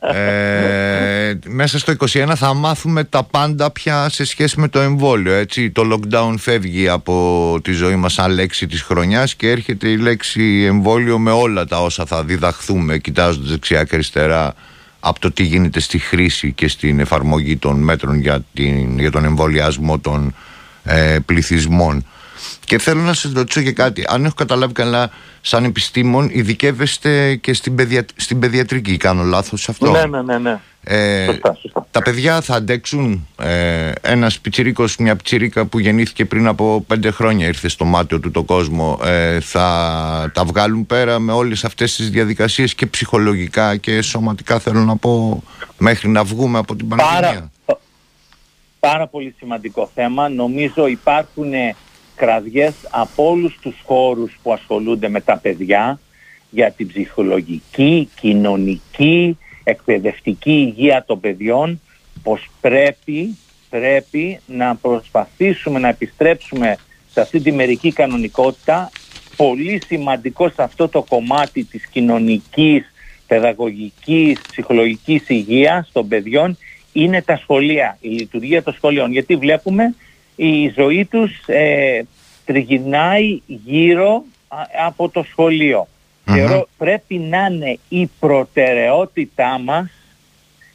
ε, 0.16 1.38
μέσα 1.46 1.78
στο 1.78 1.92
21 1.98 2.32
θα 2.36 2.54
μάθουμε 2.54 3.04
τα 3.04 3.22
πάντα 3.22 3.70
πια 3.70 4.08
σε 4.08 4.24
σχέση 4.24 4.60
με 4.60 4.68
το 4.68 4.80
εμβόλιο 4.80 5.32
έτσι. 5.32 5.70
το 5.70 5.82
lockdown 5.92 6.34
φεύγει 6.38 6.88
από 6.88 7.58
τη 7.62 7.72
ζωή 7.72 7.96
μας 7.96 8.12
σαν 8.12 8.30
λέξη 8.30 8.66
της 8.66 8.82
χρονιάς 8.82 9.34
και 9.34 9.50
έρχεται 9.50 9.88
η 9.88 9.96
λέξη 9.96 10.64
εμβόλιο 10.64 11.18
με 11.18 11.30
όλα 11.30 11.66
τα 11.66 11.82
όσα 11.82 12.06
θα 12.06 12.24
διδαχθούμε 12.24 12.98
κοιτάζοντας 12.98 13.50
δεξιά 13.50 13.84
και 13.84 13.94
αριστερά 13.94 14.54
από 15.00 15.20
το 15.20 15.30
τι 15.30 15.42
γίνεται 15.42 15.80
στη 15.80 15.98
χρήση 15.98 16.52
και 16.52 16.68
στην 16.68 17.00
εφαρμογή 17.00 17.56
των 17.56 17.80
μέτρων 17.80 18.20
για, 18.20 18.44
την, 18.54 18.98
για 18.98 19.10
τον 19.10 19.24
εμβολιασμό 19.24 19.98
των 19.98 20.34
ε, 20.84 21.18
πληθυσμών 21.24 22.04
και 22.64 22.78
θέλω 22.78 23.00
να 23.00 23.12
σας 23.12 23.32
ρωτήσω 23.32 23.62
και 23.62 23.72
κάτι. 23.72 24.04
Αν 24.08 24.24
έχω 24.24 24.34
καταλάβει 24.34 24.72
καλά, 24.72 25.10
σαν 25.40 25.64
επιστήμον, 25.64 26.28
ειδικεύεστε 26.32 27.34
και 27.34 27.54
στην, 27.54 27.74
παιδια... 27.74 28.04
στην 28.16 28.38
παιδιατρική. 28.38 28.96
Κάνω 28.96 29.22
λάθος 29.22 29.62
σε 29.62 29.70
αυτό; 29.70 29.90
Ναι, 29.90 30.06
ναι, 30.06 30.22
ναι. 30.22 30.38
ναι. 30.38 30.60
Ε, 30.84 31.24
σωστά, 31.24 31.56
σωστά. 31.60 31.86
Τα 31.90 32.02
παιδιά 32.02 32.40
θα 32.40 32.54
αντέξουν; 32.54 33.28
Ε, 33.38 33.92
ένας 34.00 34.38
πιτσιρίκος, 34.38 34.96
μια 34.96 35.16
πιτσιρίκα 35.16 35.64
που 35.64 35.78
γεννήθηκε 35.78 36.24
πριν 36.24 36.46
από 36.46 36.84
πέντε 36.86 37.10
χρόνια 37.10 37.46
ήρθε 37.46 37.68
στο 37.68 37.84
μάτιο 37.84 38.20
του 38.20 38.30
το 38.30 38.42
κόσμο. 38.42 38.98
Ε, 39.04 39.40
θα 39.40 40.30
τα 40.34 40.44
βγάλουν 40.44 40.86
πέρα 40.86 41.18
με 41.18 41.32
όλες 41.32 41.64
αυτές 41.64 41.96
τις 41.96 42.10
διαδικασίες 42.10 42.74
και 42.74 42.86
ψυχολογικά 42.86 43.76
και 43.76 44.02
σωματικά 44.02 44.58
θέλω 44.58 44.80
να 44.80 44.96
πω 44.96 45.42
μέχρι 45.78 46.08
να 46.08 46.24
βγούμε 46.24 46.58
από 46.58 46.76
την 46.76 46.88
πανδημία; 46.88 47.20
Πάρα, 47.20 47.50
πάρα 48.80 49.06
πολύ 49.06 49.34
σημαντικό 49.38 49.90
θέμα. 49.94 50.28
Νομίζω 50.28 50.86
υπάρχουν 50.86 51.52
κραυγές 52.16 52.74
από 52.90 53.30
όλους 53.30 53.58
τους 53.62 53.74
χώρους 53.84 54.38
που 54.42 54.52
ασχολούνται 54.52 55.08
με 55.08 55.20
τα 55.20 55.36
παιδιά 55.36 56.00
για 56.50 56.70
την 56.70 56.88
ψυχολογική, 56.88 58.08
κοινωνική, 58.20 59.38
εκπαιδευτική 59.64 60.52
υγεία 60.52 61.04
των 61.06 61.20
παιδιών 61.20 61.80
πως 62.22 62.50
πρέπει, 62.60 63.36
πρέπει 63.70 64.40
να 64.46 64.76
προσπαθήσουμε 64.76 65.78
να 65.78 65.88
επιστρέψουμε 65.88 66.76
σε 67.10 67.20
αυτή 67.20 67.40
τη 67.40 67.52
μερική 67.52 67.92
κανονικότητα 67.92 68.90
πολύ 69.36 69.82
σημαντικό 69.86 70.48
σε 70.48 70.62
αυτό 70.62 70.88
το 70.88 71.02
κομμάτι 71.02 71.64
της 71.64 71.86
κοινωνικής, 71.86 72.92
παιδαγωγικής, 73.26 74.40
ψυχολογικής 74.50 75.28
υγείας 75.28 75.90
των 75.92 76.08
παιδιών 76.08 76.56
είναι 76.92 77.22
τα 77.22 77.36
σχολεία, 77.36 77.98
η 78.00 78.08
λειτουργία 78.08 78.62
των 78.62 78.74
σχολείων. 78.74 79.12
Γιατί 79.12 79.36
βλέπουμε 79.36 79.94
η 80.36 80.68
ζωή 80.68 81.04
τους 81.04 81.30
ε, 81.46 82.02
τριγυρνάει 82.44 83.40
γύρω 83.46 84.22
από 84.86 85.08
το 85.08 85.24
σχολείο. 85.30 85.86
Mm-hmm. 86.26 86.62
πρέπει 86.78 87.18
να 87.18 87.46
είναι 87.46 87.78
η 87.88 88.10
προτεραιότητά 88.20 89.58
μας 89.58 89.90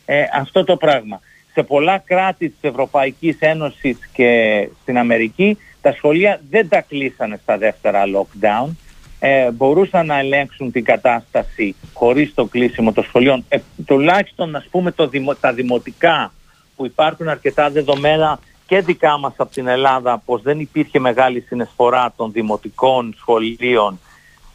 ε, 0.05 0.23
αυτό 0.33 0.63
το 0.63 0.77
πράγμα. 0.77 1.19
Σε 1.53 1.63
πολλά 1.63 1.97
κράτη 1.97 2.49
της 2.49 2.69
Ευρωπαϊκής 2.69 3.37
Ένωσης 3.39 3.97
και 4.13 4.69
στην 4.81 4.97
Αμερική 4.97 5.57
τα 5.81 5.93
σχολεία 5.93 6.41
δεν 6.49 6.69
τα 6.69 6.81
κλείσανε 6.81 7.39
στα 7.43 7.57
δεύτερα 7.57 8.03
lockdown. 8.05 8.69
Ε, 9.19 9.51
μπορούσαν 9.51 10.05
να 10.05 10.19
ελέγξουν 10.19 10.71
την 10.71 10.83
κατάσταση 10.83 11.75
χωρίς 11.93 12.33
το 12.33 12.45
κλείσιμο 12.45 12.91
των 12.91 13.03
σχολείων. 13.03 13.45
Ε, 13.49 13.57
τουλάχιστον 13.85 14.55
ας 14.55 14.67
πούμε 14.71 14.91
το, 14.91 15.09
τα 15.39 15.53
δημοτικά 15.53 16.33
που 16.75 16.85
υπάρχουν 16.85 17.27
αρκετά 17.27 17.69
δεδομένα 17.69 18.39
και 18.67 18.81
δικά 18.81 19.17
μας 19.17 19.33
από 19.37 19.51
την 19.51 19.67
Ελλάδα 19.67 20.21
πως 20.25 20.41
δεν 20.41 20.59
υπήρχε 20.59 20.99
μεγάλη 20.99 21.41
συνεισφορά 21.41 22.13
των 22.15 22.31
δημοτικών 22.31 23.15
σχολείων 23.17 23.99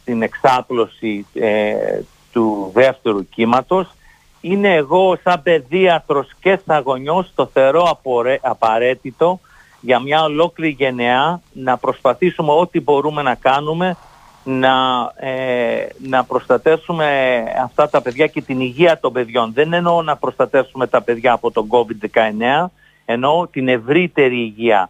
στην 0.01 0.21
εξάπλωση 0.21 1.25
ε, 1.33 1.75
του 2.31 2.71
δεύτερου 2.73 3.29
κύματος 3.29 3.87
είναι 4.41 4.73
εγώ 4.73 5.17
σαν 5.23 5.41
παιδίατρος 5.43 6.27
και 6.39 6.59
σαν 6.65 6.81
γονιός 6.81 7.31
το 7.35 7.49
θεωρώ 7.53 7.99
απαραίτητο 8.41 9.39
για 9.81 9.99
μια 9.99 10.23
ολόκληρη 10.23 10.75
γενεά 10.77 11.41
να 11.53 11.77
προσπαθήσουμε 11.77 12.51
ό,τι 12.51 12.81
μπορούμε 12.81 13.21
να 13.21 13.35
κάνουμε 13.35 13.97
να, 14.43 14.73
ε, 15.15 15.87
να 15.97 16.23
προστατεύσουμε 16.23 17.37
αυτά 17.63 17.89
τα 17.89 18.01
παιδιά 18.01 18.27
και 18.27 18.41
την 18.41 18.59
υγεία 18.59 18.99
των 18.99 19.13
παιδιών. 19.13 19.53
Δεν 19.53 19.73
εννοώ 19.73 20.01
να 20.01 20.15
προστατεύσουμε 20.17 20.87
τα 20.87 21.01
παιδιά 21.01 21.31
από 21.31 21.51
τον 21.51 21.67
COVID-19 21.69 22.65
ενώ 23.05 23.47
την 23.51 23.67
ευρύτερη 23.67 24.37
υγεία. 24.37 24.89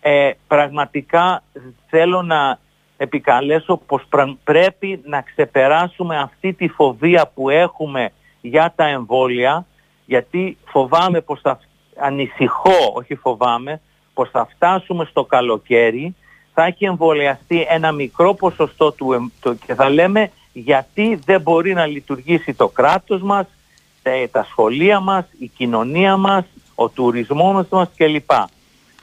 Ε, 0.00 0.30
πραγματικά 0.46 1.42
θέλω 1.88 2.22
να 2.22 2.58
επικαλέσω 2.96 3.76
πως 3.86 4.02
πρέπει 4.44 5.00
να 5.04 5.20
ξεπεράσουμε 5.20 6.18
αυτή 6.18 6.52
τη 6.52 6.68
φοβία 6.68 7.30
που 7.34 7.50
έχουμε 7.50 8.12
για 8.40 8.72
τα 8.76 8.86
εμβόλια 8.86 9.66
γιατί 10.06 10.56
φοβάμαι 10.64 11.20
πως 11.20 11.40
θα 11.40 11.60
ανησυχώ, 11.96 12.92
όχι 12.94 13.14
φοβάμαι, 13.14 13.80
πως 14.14 14.30
θα 14.30 14.48
φτάσουμε 14.54 15.04
στο 15.04 15.24
καλοκαίρι, 15.24 16.14
θα 16.54 16.64
έχει 16.64 16.84
εμβολιαστεί 16.84 17.66
ένα 17.68 17.92
μικρό 17.92 18.34
ποσοστό 18.34 18.92
του 18.92 19.32
και 19.66 19.74
θα 19.74 19.90
λέμε 19.90 20.30
γιατί 20.52 21.20
δεν 21.24 21.40
μπορεί 21.40 21.74
να 21.74 21.86
λειτουργήσει 21.86 22.54
το 22.54 22.68
κράτος 22.68 23.22
μας, 23.22 23.46
ε, 24.02 24.26
τα 24.26 24.46
σχολεία 24.50 25.00
μας, 25.00 25.24
η 25.38 25.50
κοινωνία 25.56 26.16
μας, 26.16 26.44
ο 26.74 26.88
τουρισμός 26.88 27.66
μας 27.70 27.88
κλπ. 27.96 28.30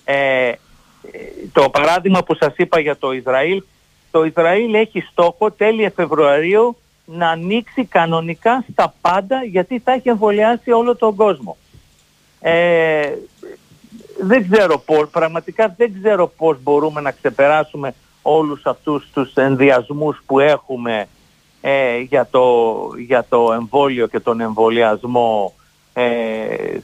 Ε, 0.03 0.51
το 1.53 1.69
παράδειγμα 1.69 2.23
που 2.23 2.35
σας 2.35 2.53
είπα 2.57 2.79
για 2.79 2.97
το 2.97 3.11
Ισραήλ, 3.11 3.63
το 4.11 4.23
Ισραήλ 4.23 4.73
έχει 4.73 4.99
στόχο 5.11 5.51
τέλη 5.51 5.91
Φεβρουαρίου 5.95 6.77
να 7.05 7.29
ανοίξει 7.29 7.85
κανονικά 7.85 8.65
στα 8.71 8.93
πάντα 9.01 9.43
γιατί 9.43 9.79
θα 9.79 9.91
έχει 9.91 10.09
εμβολιάσει 10.09 10.71
όλο 10.71 10.95
τον 10.95 11.15
κόσμο. 11.15 11.57
Ε, 12.39 13.11
δεν 14.19 14.49
ξέρω 14.49 14.77
πώς, 14.77 15.09
πραγματικά 15.09 15.73
δεν 15.77 15.93
ξέρω 16.01 16.27
πώς 16.27 16.57
μπορούμε 16.63 17.01
να 17.01 17.11
ξεπεράσουμε 17.11 17.93
όλους 18.21 18.65
αυτούς 18.65 19.09
τους 19.13 19.33
ενδιασμούς 19.33 20.21
που 20.25 20.39
έχουμε 20.39 21.07
ε, 21.61 21.97
για, 21.97 22.27
το, 22.31 22.75
για 23.07 23.25
το 23.29 23.53
εμβόλιο 23.53 24.07
και 24.07 24.19
τον 24.19 24.41
εμβολιασμό 24.41 25.53
ε, 25.55 25.60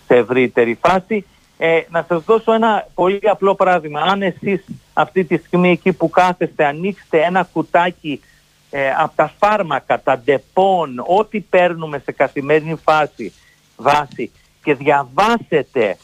σε 0.08 0.16
ευρύτερη 0.16 0.80
φάση. 0.82 1.26
Ε, 1.58 1.82
να 1.90 2.06
σας 2.08 2.24
δώσω 2.24 2.54
ένα 2.54 2.88
πολύ 2.94 3.20
απλό 3.24 3.56
παράδειγμα. 3.56 4.02
Αν 4.02 4.22
εσείς 4.22 4.64
αυτή 4.94 5.24
τη 5.24 5.38
στιγμή 5.38 5.72
εκεί 5.72 5.94
που 5.94 6.10
κάθεστε 6.10 6.66
ανοίξετε 6.66 7.22
ένα 7.22 7.44
κουτάκι 7.44 8.22
ε, 8.70 8.92
από 8.92 9.12
τα 9.16 9.34
φάρμακα, 9.40 10.02
τα 10.02 10.18
Depon, 10.18 11.04
ό,τι 11.08 11.40
παίρνουμε 11.40 12.02
σε 12.06 12.12
καθημερινή 12.12 12.76
φάση, 12.84 13.34
βάση 13.76 14.32
και 14.64 14.74
διαβάσετε 14.74 15.98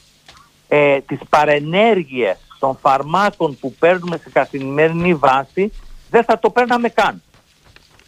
ε, 0.68 1.00
τις 1.00 1.20
παρενέργειες 1.30 2.38
των 2.60 2.78
φαρμάκων 2.82 3.58
που 3.60 3.74
παίρνουμε 3.80 4.18
σε 4.18 4.30
καθημερινή 4.30 5.14
βάση, 5.14 5.72
δεν 6.10 6.24
θα 6.24 6.40
το 6.40 6.50
παίρναμε 6.50 6.90
καν. 6.90 7.22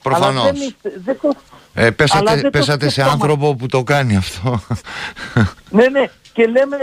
Προφανώς. 0.02 0.76
Ε, 1.76 1.90
πέσατε, 1.90 2.50
πέσατε 2.50 2.90
σε 2.90 3.02
άνθρωπο 3.02 3.56
που 3.56 3.66
το 3.66 3.84
κάνει 3.84 4.16
αυτό. 4.16 4.60
ναι, 5.70 5.88
ναι. 5.88 6.06
Και 6.34 6.46
λέμε, 6.46 6.78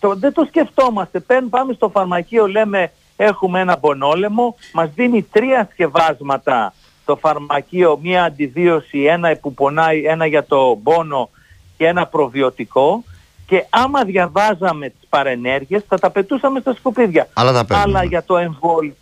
το, 0.00 0.14
δεν 0.14 0.32
το 0.32 0.44
σκεφτόμαστε. 0.48 1.20
Πέν, 1.20 1.48
πάμε 1.48 1.72
στο 1.72 1.88
φαρμακείο, 1.88 2.46
λέμε 2.46 2.92
έχουμε 3.16 3.60
ένα 3.60 3.78
πονόλαιμο, 3.78 4.56
μας 4.72 4.90
δίνει 4.94 5.22
τρία 5.22 5.68
σκευάσματα 5.72 6.74
το 7.04 7.16
φαρμακείο, 7.16 7.98
μία 8.02 8.24
αντιβίωση, 8.24 9.02
ένα 9.02 9.36
που 9.40 9.54
πονάει, 9.54 10.04
ένα 10.04 10.26
για 10.26 10.44
το 10.44 10.78
πόνο 10.82 11.30
και 11.76 11.86
ένα 11.86 12.06
προβιωτικό 12.06 13.04
και 13.46 13.64
άμα 13.70 14.04
διαβάζαμε 14.04 14.88
τις 14.88 15.08
παρενέργειες 15.08 15.82
θα 15.88 15.98
τα 15.98 16.10
πετούσαμε 16.10 16.60
στα 16.60 16.74
σκουπίδια. 16.74 17.28
Αλλά, 17.32 17.66
Αλλά 17.68 18.04
για, 18.04 18.22
το 18.22 18.36
εμβόλιο, 18.36 18.94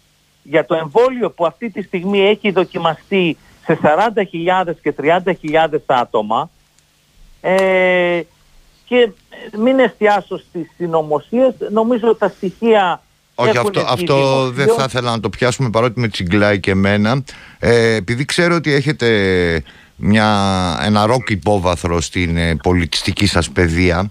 για 0.42 0.64
το 0.64 0.75
εμβόλιο 0.75 1.30
που 1.30 1.47
αυτή 1.47 1.71
τη 1.71 1.83
στιγμή 1.83 2.21
έχει 2.21 2.50
δοκιμαστεί 2.50 3.37
σε 3.68 3.78
40.000 3.82 4.72
και 4.82 4.94
30.000 5.02 5.78
άτομα 5.87 6.50
ε, 7.40 8.20
και 8.84 9.10
μην 9.58 9.78
εστιάσω 9.78 10.38
στις 10.38 10.70
συνωμοσίες, 10.76 11.54
νομίζω 11.70 12.08
ότι 12.08 12.18
τα 12.18 12.28
στοιχεία 12.28 13.02
όχι, 13.34 13.58
αυτό, 13.58 13.80
αυτό 13.88 14.50
δεν 14.50 14.68
θα 14.68 14.84
ήθελα 14.88 15.10
να 15.10 15.20
το 15.20 15.28
πιάσουμε 15.28 15.70
παρότι 15.70 16.00
με 16.00 16.08
τσιγκλάει 16.08 16.60
και 16.60 16.70
εμένα. 16.70 17.25
Ε, 17.58 17.94
επειδή 17.94 18.25
ξέρω 18.25 18.54
ότι 18.54 18.72
έχετε 18.72 19.08
μια, 19.96 20.28
ένα 20.82 21.06
ροκ 21.06 21.30
υπόβαθρο 21.30 22.00
στην 22.00 22.37
ε, 22.37 22.56
πολιτιστική 22.62 23.26
σας 23.26 23.50
παιδεία, 23.50 24.10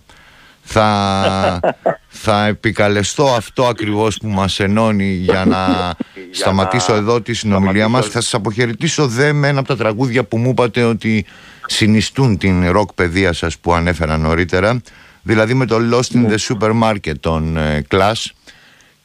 θα, 0.69 1.59
θα 2.07 2.45
επικαλεστώ 2.45 3.33
αυτό 3.33 3.65
ακριβώς 3.65 4.17
που 4.17 4.27
μας 4.27 4.59
ενώνει 4.59 5.12
για 5.12 5.45
να 5.45 5.93
σταματήσω 6.31 6.93
εδώ 6.93 7.21
τη 7.21 7.33
συνομιλία 7.33 7.88
μας. 7.88 8.05
Θα 8.05 8.21
σας 8.21 8.33
αποχαιρετήσω 8.33 9.07
δε 9.07 9.33
με 9.33 9.47
ένα 9.47 9.59
από 9.59 9.67
τα 9.67 9.77
τραγούδια 9.77 10.24
που 10.24 10.38
μου 10.38 10.50
είπατε 10.50 10.83
ότι 10.83 11.25
συνιστούν 11.65 12.37
την 12.37 12.72
ροκ 12.72 12.94
παιδεία 12.94 13.33
σας 13.33 13.57
που 13.57 13.74
ανέφερα 13.74 14.18
νωρίτερα, 14.18 14.81
δηλαδή 15.22 15.53
με 15.53 15.65
το 15.65 15.77
Lost 15.92 16.15
in 16.15 16.31
the 16.31 16.37
Supermarket 16.37 17.20
των 17.20 17.57
ε, 17.57 17.85
Clash 17.89 18.25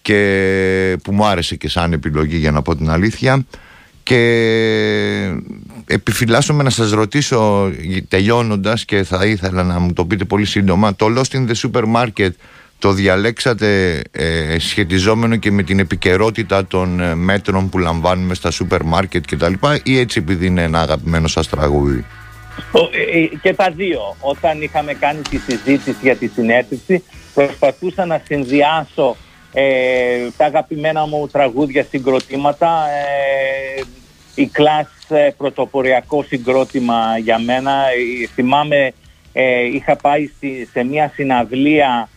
και 0.03 0.99
που 1.05 1.15
μου 1.15 1.27
άρεσε 1.27 1.57
και 1.57 1.69
σαν 1.69 1.93
επιλογή 1.93 2.37
για 2.37 2.51
να 2.51 2.63
πω 2.63 2.77
την 2.77 2.91
αλήθεια 2.91 3.45
και 4.03 5.35
επιφυλάσσομαι 5.87 6.63
να 6.63 6.71
σας 6.71 6.91
ρωτήσω 6.91 7.71
τελειώνοντας 8.09 8.85
και 8.85 9.03
θα 9.03 9.27
ήθελα 9.27 9.63
να 9.63 9.79
μου 9.79 9.93
το 9.93 10.05
πείτε 10.05 10.25
πολύ 10.25 10.45
σύντομα 10.45 10.95
το 10.95 11.07
Lost 11.17 11.37
in 11.37 11.47
the 11.49 11.71
Supermarket 11.71 12.31
το 12.83 12.93
διαλέξατε 12.93 14.01
ε, 14.11 14.59
σχετιζόμενο 14.59 15.37
και 15.37 15.51
με 15.51 15.63
την 15.63 15.79
επικαιρότητα 15.79 16.67
των 16.67 17.01
ε, 17.01 17.15
μέτρων 17.15 17.69
που 17.69 17.79
λαμβάνουμε 17.79 18.35
στα 18.35 18.51
σούπερ 18.51 18.83
μάρκετ 18.83 19.25
και 19.25 19.37
τα 19.37 19.49
λοιπά 19.49 19.81
ή 19.85 19.99
έτσι 19.99 20.19
επειδή 20.19 20.47
είναι 20.47 20.63
ένα 20.63 20.81
αγαπημένο 20.81 21.29
σας 21.29 21.49
τραγούδι; 21.49 22.05
Ε, 22.73 23.19
ε, 23.19 23.27
και 23.43 23.55
τα 23.55 23.71
δύο. 23.77 24.17
Όταν 24.21 24.63
είχαμε 24.63 24.95
κάνει 24.95 25.21
τη 25.31 25.37
συζήτηση 25.37 25.97
για 26.03 26.17
τη 26.17 26.27
συνέντευξη 26.27 27.03
προσπαθούσα 27.35 28.07
να 28.07 28.23
συνδυάσω 28.25 29.17
ε, 29.53 30.31
τα 30.37 30.45
αγαπημένα 30.45 31.07
μου 31.07 31.29
τραγούδια 31.29 31.85
συγκροτήματα, 31.85 32.85
ε, 32.89 33.83
η 34.35 34.47
κλάς 34.47 34.89
ε, 35.09 35.35
πρωτοποριακό 35.37 36.23
συγκρότημα 36.23 37.19
για 37.19 37.39
μένα. 37.39 37.71
Ε, 37.71 38.27
θυμάμαι 38.35 38.93
είχα 39.73 39.97
πάει 39.97 40.31
σε 40.73 40.85
μια 40.85 41.13
συναυλία 41.15 42.09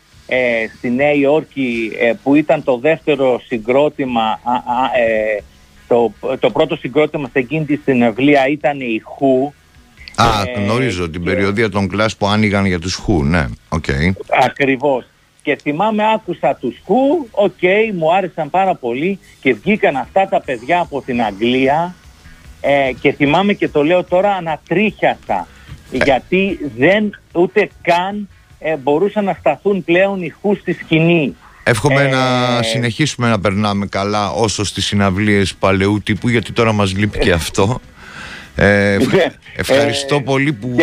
στη 0.78 0.89
Νέα 0.89 1.13
Υόρκη 1.13 1.91
που 2.24 2.36
ήταν 2.36 2.63
το 2.63 2.78
δεύτερο 2.78 3.41
συγκρότημα, 3.45 4.39
το, 5.88 6.13
το 6.39 6.50
πρώτο 6.50 6.76
συγκρότημα 6.76 7.30
σε 7.32 7.39
εκείνη 7.39 7.65
τη 7.65 7.76
συναυλία 7.76 8.48
ήταν 8.48 8.80
η 8.80 9.02
Χου. 9.04 9.54
Α, 10.15 10.26
γνωρίζω 10.56 11.10
την 11.10 11.24
περιοδεία 11.24 11.70
των 11.69 11.88
Clash 11.88 12.15
που 12.17 12.28
άνοιγαν 12.28 12.65
για 12.65 12.80
τους 12.80 12.95
Χου, 12.95 13.24
ναι, 13.24 13.45
ok. 13.70 13.84
Okay. 13.88 14.12
Ακριβώς. 14.43 15.06
Και 15.46 15.58
θυμάμαι 15.62 16.04
άκουσα 16.14 16.56
τους 16.56 16.76
Who, 16.88 17.28
ok, 17.32 17.52
okay, 17.62 17.94
μου 17.94 18.16
άρεσαν 18.16 18.50
πάρα 18.50 18.76
πολύ 18.76 19.20
και 19.42 19.54
βγήκαν 19.54 19.96
αυτά 19.96 20.28
τα 20.28 20.42
παιδιά 20.42 20.80
από 20.80 21.02
την 21.02 21.22
Αγγλία 21.22 21.96
ε, 22.62 22.92
και 23.02 23.12
θυμάμαι 23.12 23.54
και 23.54 23.70
το 23.70 23.84
λέω 23.84 24.04
τώρα 24.04 24.32
ανατρίχιασα 24.32 25.48
γιατί 25.92 26.60
δεν 26.78 27.20
ούτε 27.34 27.70
καν 27.82 28.30
ε, 28.60 28.76
μπορούσαν 28.76 29.24
να 29.24 29.34
σταθούν 29.40 29.84
πλέον 29.84 30.22
οι 30.22 30.34
Who 30.42 30.58
στη 30.60 30.74
σκηνή. 30.74 31.36
Εύχομαι 31.64 32.02
ε, 32.02 32.08
να 32.08 32.62
συνεχίσουμε 32.64 33.30
να 33.30 33.40
περνάμε 33.40 33.86
καλά 33.86 34.30
όσο 34.30 34.64
στις 34.64 34.86
συναυλίες 34.86 35.56
παλαιού 35.56 36.02
τύπου 36.04 36.30
γιατί 36.30 36.52
τώρα 36.52 36.72
μας 36.72 36.96
λείπει 36.96 37.20
και 37.20 37.32
αυτό. 37.32 37.82
Ε, 38.56 38.98
ναι. 39.12 39.26
ευχαριστώ 39.56 40.22
πολύ 40.22 40.54
που 40.54 40.76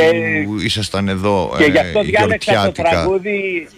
ήσασταν 0.64 1.08
εδώ 1.08 1.54
και 1.58 1.64
γι' 1.64 1.78
αυτό 1.78 2.02
διάλεξα 2.02 2.72
το 2.72 2.82
τραγούδι 2.82 3.68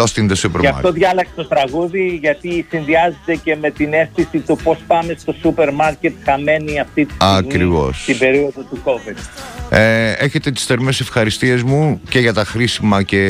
Lost 0.00 0.18
in 0.18 0.28
the 0.28 0.36
Supermarket. 0.42 0.60
Γι' 0.60 0.66
αυτό 0.66 0.92
διάλεξα 0.92 1.32
το 1.36 1.46
τραγούδι, 1.46 2.18
γιατί 2.20 2.66
συνδυάζεται 2.70 3.34
και 3.44 3.56
με 3.60 3.70
την 3.70 3.92
αίσθηση 3.92 4.38
του 4.38 4.58
πώς 4.62 4.78
πάμε 4.86 5.14
στο 5.18 5.34
σούπερ 5.40 5.72
μάρκετ 5.72 6.12
χαμένοι 6.24 6.80
αυτή 6.80 7.04
τη 7.04 7.14
στιγμή 7.14 7.36
Ακριβώς. 7.36 8.02
στην 8.02 8.18
περίοδο 8.18 8.60
του 8.62 8.82
COVID. 8.84 9.16
Ε, 9.70 10.12
έχετε 10.12 10.50
τις 10.50 10.64
θερμές 10.64 11.00
ευχαριστίες 11.00 11.62
μου 11.62 12.00
και 12.08 12.18
για 12.18 12.32
τα 12.32 12.44
χρήσιμα 12.44 13.02
και 13.02 13.22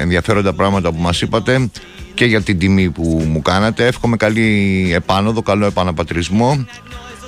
ενδιαφέροντα 0.00 0.52
πράγματα 0.52 0.92
που 0.92 1.00
μας 1.00 1.20
είπατε 1.20 1.70
και 2.14 2.24
για 2.24 2.42
την 2.42 2.58
τιμή 2.58 2.90
που 2.90 3.24
μου 3.26 3.42
κάνατε. 3.42 3.86
Εύχομαι 3.86 4.16
καλή 4.16 4.90
επάνωδο, 4.94 5.42
καλό 5.42 5.66
επαναπατρισμό 5.66 6.66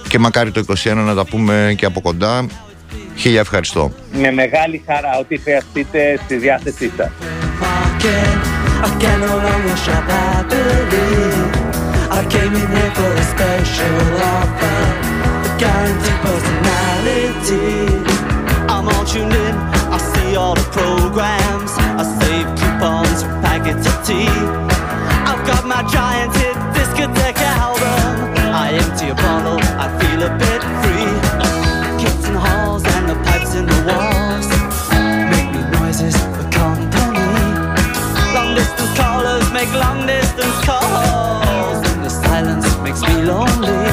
και 0.09 0.19
μακάρι 0.19 0.51
το 0.51 0.65
21 0.85 0.95
να 0.95 1.15
τα 1.15 1.25
πούμε 1.25 1.75
και 1.77 1.85
από 1.85 2.01
κοντά. 2.01 2.47
Χίλια 3.17 3.41
ευχαριστώ. 3.41 3.93
Με 4.13 4.33
μεγάλη 4.33 4.83
χαρά, 4.87 5.19
ό,τι 5.21 5.37
χρειαστείτε 5.37 6.19
στη 6.25 6.37
διάθεσή 6.37 6.93
σας. 6.97 7.11
Again. 8.03 8.39
I 8.83 8.91
can 8.99 9.21
no 9.21 9.35
longer 9.39 9.77
shop 9.77 10.05
happily. 10.11 11.31
I 12.11 12.27
came 12.27 12.53
in 12.53 12.69
here 12.77 12.93
for 12.99 13.11
a 13.15 13.25
special 13.35 13.99
offer, 14.35 14.81
a 15.47 15.51
guaranteed 15.63 16.19
personality. 16.27 17.71
I'm 18.67 18.89
all 18.89 19.05
tuned 19.05 19.33
in, 19.33 19.55
I 19.95 19.99
see 19.99 20.35
all 20.35 20.55
the 20.55 20.67
programs. 20.75 21.73
I 22.01 22.05
save 22.21 22.47
coupons 22.59 23.23
for 23.23 23.39
packets 23.47 23.87
of 23.87 23.97
tea. 24.05 24.35
I've 25.31 25.47
got 25.47 25.65
my 25.65 25.83
giant 25.87 26.35
hit 26.37 26.57
discotheque 26.75 27.39
album. 27.63 28.35
I 28.51 28.67
empty 28.83 29.11
a 29.11 29.15
bottle, 29.15 29.61
I 29.79 29.87
feel 30.01 30.21
a 30.27 30.33
bit 30.43 30.63
free. 30.83 31.11
Kids 32.03 32.27
in 32.27 32.35
the 32.35 32.41
halls 32.41 32.85
and 32.85 33.09
the 33.11 33.17
pipes 33.27 33.55
in 33.55 33.65
the 33.67 33.81
walls 33.87 34.49
make 35.31 35.49
me 35.55 35.63
noises 35.79 36.32
make 39.65 39.75
long 39.75 40.07
distance 40.07 40.59
calls, 40.67 41.81
and 41.91 42.05
the 42.05 42.11
silence 42.11 42.67
makes 42.79 43.01
me 43.03 43.15
lonely. 43.23 43.87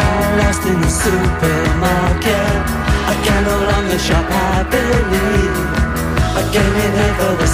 I'm 0.00 0.38
lost 0.40 0.62
in 0.66 0.78
the 0.84 0.92
supermarket. 1.04 2.52
I 3.12 3.14
can 3.24 3.40
no 3.50 3.56
longer 3.70 3.98
shop 3.98 4.26
happily. 4.40 5.40
I 6.40 6.42
came 6.52 6.74
in 6.84 6.92
here 6.98 7.14
for 7.20 7.32
the 7.40 7.48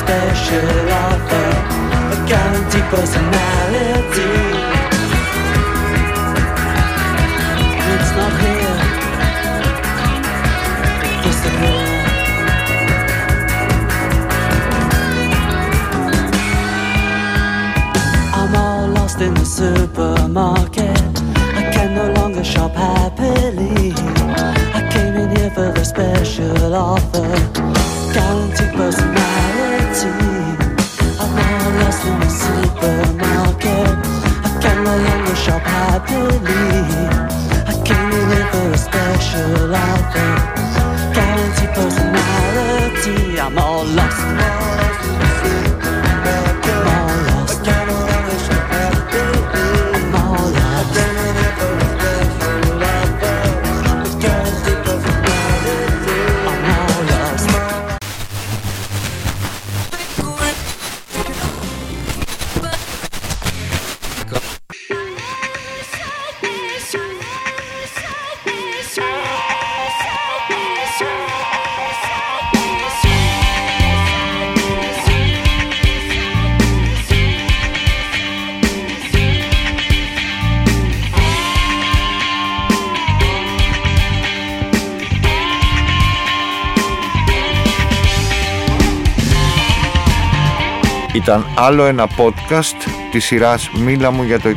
Ήταν 91.28 91.46
άλλο 91.54 91.84
ένα 91.84 92.08
podcast 92.16 92.88
της 93.10 93.24
σειράς 93.24 93.70
«Μίλα 93.70 94.10
μου 94.10 94.22
για 94.22 94.40
το 94.40 94.48
21». 94.48 94.56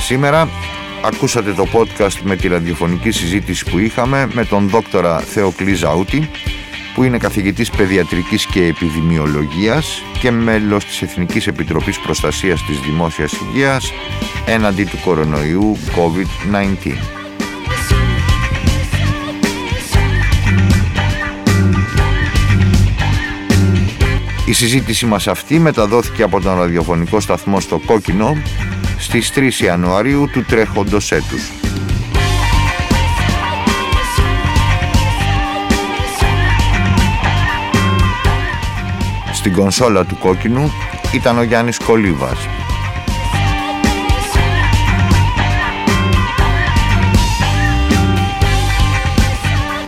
Σήμερα 0.00 0.48
ακούσατε 1.04 1.52
το 1.52 1.66
podcast 1.72 2.18
με 2.22 2.36
τη 2.36 2.48
ραδιοφωνική 2.48 3.10
συζήτηση 3.10 3.64
που 3.70 3.78
είχαμε 3.78 4.28
με 4.32 4.44
τον 4.44 4.68
δόκτορα 4.68 5.18
Θεοκλή 5.18 5.74
Ζαούτη 5.74 6.30
που 6.94 7.02
είναι 7.02 7.18
καθηγητής 7.18 7.70
παιδιατρικής 7.70 8.46
και 8.46 8.64
επιδημιολογίας 8.64 10.02
και 10.20 10.30
μέλος 10.30 10.84
της 10.84 11.02
Εθνικής 11.02 11.46
Επιτροπής 11.46 12.00
Προστασίας 12.00 12.64
της 12.64 12.80
Δημόσιας 12.80 13.32
Υγείας 13.32 13.92
έναντι 14.46 14.84
του 14.84 14.98
κορονοϊού 15.04 15.76
COVID-19. 15.76 16.92
Η 24.46 24.52
συζήτηση 24.52 25.06
μας 25.06 25.28
αυτή 25.28 25.58
μεταδόθηκε 25.58 26.22
από 26.22 26.40
τον 26.40 26.58
ραδιοφωνικό 26.58 27.20
σταθμό 27.20 27.60
στο 27.60 27.78
Κόκκινο 27.86 28.36
στις 28.98 29.32
3 29.34 29.64
Ιανουαρίου 29.64 30.28
του 30.32 30.44
τρέχοντος 30.44 31.12
έτους. 31.12 31.50
Στην 39.32 39.52
κονσόλα 39.52 40.04
του 40.04 40.18
Κόκκινου 40.18 40.72
ήταν 41.12 41.38
ο 41.38 41.42
Γιάννης 41.42 41.78
Κολίβας 41.78 42.48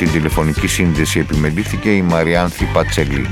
την 0.02 0.12
τηλεφωνική 0.12 0.66
σύνδεση 0.66 1.18
επιμελήθηκε 1.18 1.90
η 1.90 2.02
Μαριάνθη 2.02 2.64
Πατσελή. 2.64 3.26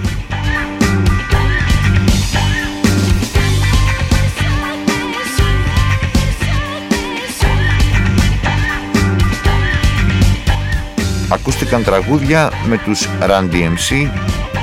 Ακούστηκαν 11.28 11.85
τραγούδια 11.85 12.50
με 12.66 12.78
τους 12.78 13.09
Run 13.20 13.50
DMC 13.50 14.11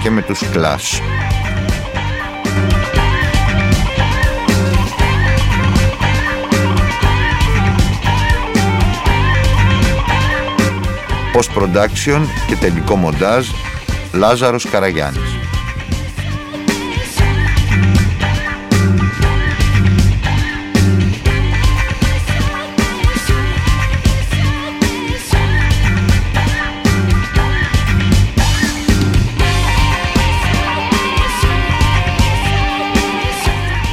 και 0.04 0.10
με 0.10 0.22
τους 0.22 0.42
Clash. 0.54 1.27
Post-production 11.38 12.22
και 12.48 12.56
τελικό 12.56 12.96
μοντάζ 12.96 13.48
Λάζαρος 14.14 14.66
Καραγιάννης. 14.70 15.36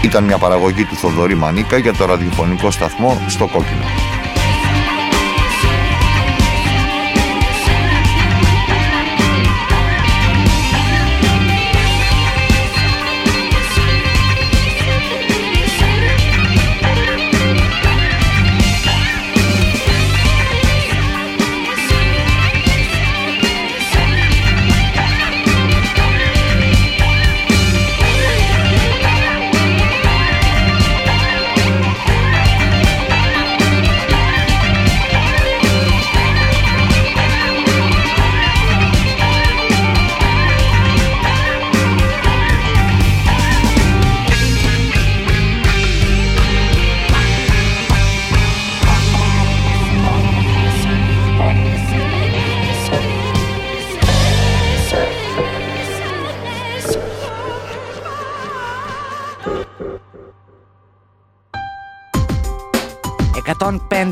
Ήταν 0.03 0.25
μια 0.25 0.39
παραγωγή 0.39 0.85
του 0.85 0.97
Θοδωρή 0.97 1.35
Μανίκα 1.35 1.79
για 1.79 1.93
το 1.93 2.05
ραδιοφωνικό 2.05 2.71
σταθμό 2.71 3.25
στο 3.29 3.47
Κόκκινο. 3.47 3.85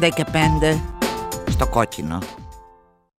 Και 0.08 0.24
πέντε 0.24 0.80
στο 1.50 1.66
κόκκινο. 1.66 2.18